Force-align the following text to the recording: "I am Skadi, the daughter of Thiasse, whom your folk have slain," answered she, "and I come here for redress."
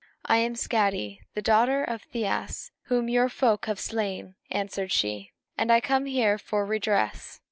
"I 0.25 0.37
am 0.37 0.55
Skadi, 0.55 1.19
the 1.35 1.43
daughter 1.43 1.83
of 1.83 2.01
Thiasse, 2.11 2.71
whom 2.85 3.07
your 3.07 3.29
folk 3.29 3.67
have 3.67 3.79
slain," 3.79 4.33
answered 4.49 4.91
she, 4.91 5.29
"and 5.59 5.71
I 5.71 5.79
come 5.79 6.07
here 6.07 6.39
for 6.39 6.65
redress." 6.65 7.39